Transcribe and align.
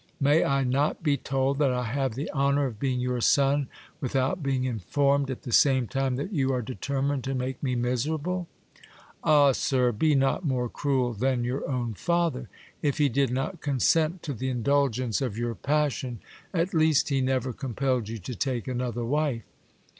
May 0.19 0.43
I 0.43 0.63
not 0.63 1.03
be 1.03 1.15
told 1.15 1.59
that 1.59 1.71
I 1.71 1.83
have 1.83 2.15
the 2.15 2.31
honour 2.31 2.65
of 2.65 2.79
being 2.79 2.99
your 2.99 3.21
son 3.21 3.67
without 3.99 4.41
being 4.41 4.63
informed 4.63 5.29
at 5.29 5.43
the 5.43 5.51
GIL 5.51 5.51
BLAS. 5.51 5.57
same 5.59 5.87
time 5.87 6.15
that 6.15 6.33
you 6.33 6.51
are 6.51 6.63
determined 6.63 7.23
to 7.25 7.35
make 7.35 7.61
me 7.61 7.75
miserable? 7.75 8.47
Ah, 9.23 9.51
sir! 9.51 9.91
be 9.91 10.15
not 10.15 10.43
more 10.43 10.69
cruel 10.69 11.13
than 11.13 11.43
your 11.43 11.69
own 11.69 11.93
father. 11.93 12.49
If 12.81 12.97
he 12.97 13.09
did 13.09 13.29
not 13.29 13.61
consent 13.61 14.23
to 14.23 14.33
the 14.33 14.49
indulgence 14.49 15.21
of 15.21 15.37
your 15.37 15.53
passion, 15.53 16.19
at 16.51 16.73
least 16.73 17.09
he 17.09 17.21
never 17.21 17.53
compelled 17.53 18.09
you 18.09 18.17
to 18.17 18.33
take 18.33 18.67
another 18.67 19.05
wife. 19.05 19.43